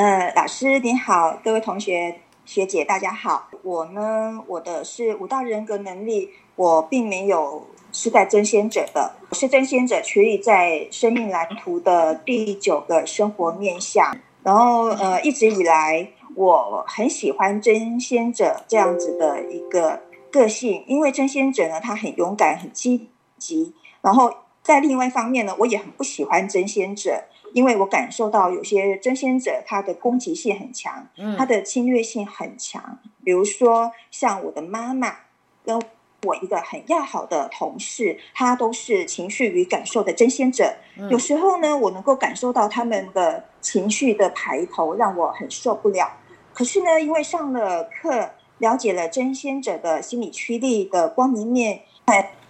[0.00, 3.50] 呃老师你好，各位同学学姐大家好。
[3.62, 14.16] 我呢，我的是五大人格能力，我并没有是在真仙者的，我是真仙者，取以在生命蓝图的第九个生活面向。
[14.42, 20.00] 然后呃，一直以来我很喜欢真仙者这样子的一个
[20.32, 23.74] 个性，因为真仙者呢，他很勇敢、很积极。
[24.00, 24.32] 然后
[24.62, 27.24] 在另外一方面呢，我也很不喜欢争先者。
[27.52, 33.00] 因为我感受到有些争先者，他的攻击性很强，他的侵略性很强。
[33.24, 35.16] 比如说，像我的妈妈
[35.64, 35.82] 跟
[36.22, 40.76] 我一个很要好的同事，他都是情绪与感受的争先者。
[41.10, 46.08] 有时候呢，我能够感受到他们的情绪的排头，让我很受不了。
[46.54, 51.80] 可是呢，因为上了课，了解了争先者的心理驱力的光明面、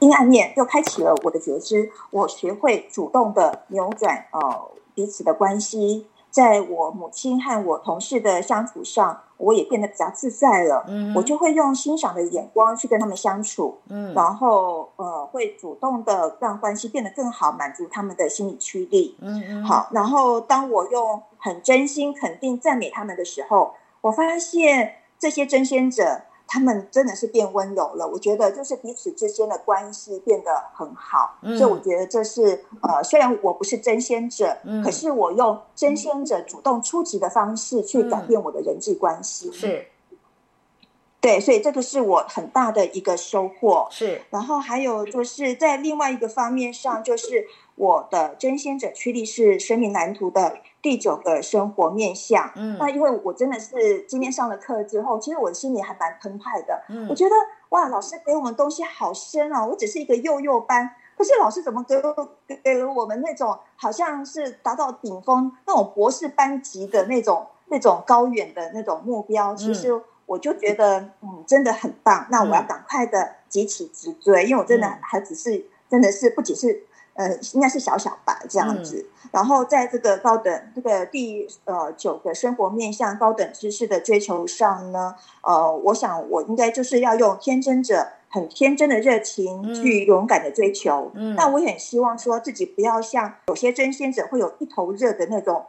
[0.00, 1.90] 阴暗面，又开启了我的觉知。
[2.10, 4.72] 我学会主动的扭转哦。
[4.92, 10.84] 彼此的关系，在我母亲和我同事的相处上，我也变得比较自在了。
[10.88, 13.78] 嗯，我就会用欣赏的眼光去跟他们相处。
[13.88, 19.16] 嗯，然后呃，会主动的让关系变得更好，满足他们的心理驱力。
[19.20, 19.88] 嗯嗯，好。
[19.92, 26.22] 然后当我用很真心肯定赞美他们的时候，我发现这些争先者。
[26.52, 39.86] 他们真的是变温柔了，我觉得就是彼此之间的关系变得很好，所以我觉得这是呃，虽然我不是真仙者，可是我用真仙者主动出击的方式去改变我的人际关系，是，
[41.20, 44.22] 对，所以这个是我很大的一个收获，是。
[44.30, 50.58] 然后还有就是在另外一个方面上，就是我的真仙者驱力是生命蓝图的。
[50.82, 57.34] 第九个生活面向，嗯，那因为我真的是今天上了课之后，其实我心里还蛮澎湃的，嗯，我觉得
[57.68, 62.00] 哇，老师给我们东西好深哦，我只是一个幼幼班，可是老师怎么给
[62.46, 76.84] 给给了我们那种好像是达到顶峰那种博士班级的那种那种高远的那种目标，其实我就觉得嗯，真的很棒，那我要赶快的急起直追，因为我真的还只是真的是不仅是。
[77.14, 79.10] 呃，应该是小小吧这样子。
[79.32, 91.10] 然后在这个高等这个第呃九个生活面向高等知识的追求上呢，呃，我想我应该就是要用天真者很天真的热情去勇敢的追求。
[91.14, 95.66] 嗯，那我也很希望说自己不要像有些真先者会有一头热的那种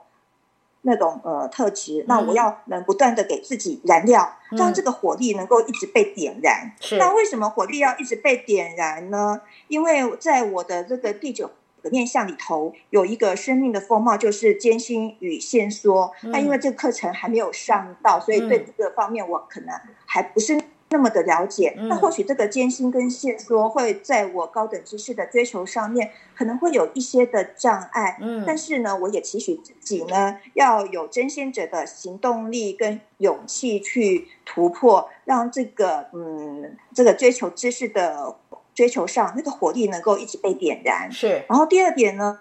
[0.83, 2.03] 那种呃特质。
[2.07, 6.73] 那我要能不断的给自己燃料，让这个火力能够一直被点燃。
[6.79, 6.97] 是。
[6.97, 9.41] 那为什么火力要一直被点燃呢？
[9.67, 11.49] 因为在我的这个第九
[11.81, 16.11] 个面相里头，有一个生命的风貌，就是艰辛与线缩。
[16.21, 19.69] 那因为这个课程还没有上到，所以对这个方面我可能
[20.05, 21.73] 还不是那么的了解。
[21.77, 28.17] 那或许这个艰辛跟线缩会在我高等知识的追求上面，可能会有一些的障碍。
[28.21, 38.35] 嗯，但是呢，我也期许自己呢，要有真先者的行动力跟勇气去突破，让这个嗯，这个追求知识的。
[38.73, 41.43] 追求上那个火力能够一直被点燃，是。
[41.49, 42.39] 然后第二点呢，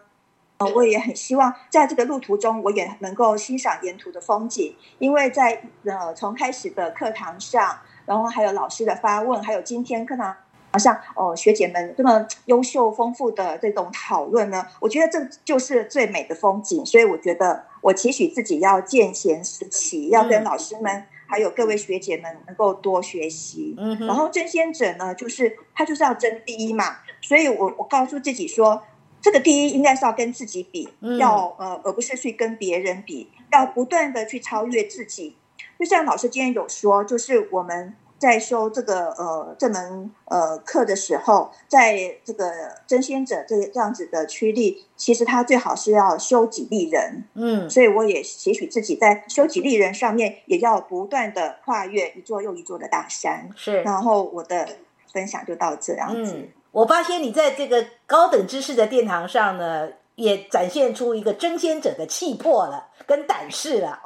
[0.59, 10.35] 呃，我也很希望在这个路途中，我也能够欣赏沿途的风景，因为在呃从开始的课堂上，然后还有老师的发问，还有今天课堂
[10.81, 16.85] 上哦学姐们这么优秀丰富的这种讨论呢，我觉得这就是最美的风景。
[16.85, 21.05] 所以我觉得我期许自己要见贤思齐，要跟老师们。
[21.33, 28.83] 还有各位学姐们能够多学习，嗯，然后争先者呢，就是他就是要争第一嘛，所以我我告诉自己说，
[29.23, 30.89] 这个第一应该是要跟自己比，
[31.21, 35.37] 要呃，而不是去跟别人比，要不断的去超越自己。
[35.81, 37.97] 就像老师今天有说，就是我们。
[38.21, 42.53] 在修这个呃这门呃课的时候，在这个
[42.87, 53.49] 真仙者这这样子的驱力，其实他最好是要修己利人，嗯，所以我也期许自己在修己利人上面，也要不断的跨越一座又一座的大山。
[53.57, 54.69] 是，然后我的
[55.11, 56.47] 分享就到这样子。
[56.73, 59.89] 我发现你在这个高等知识的殿堂上呢。
[60.17, 63.99] 也展现出一个争先者的气魄了，跟胆识了。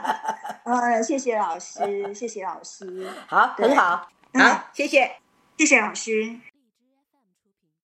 [0.64, 1.80] 嗯，谢谢老师，
[2.14, 3.08] 谢谢老师。
[3.26, 5.16] 好，很好，好，谢谢，
[5.56, 6.38] 谢谢老师。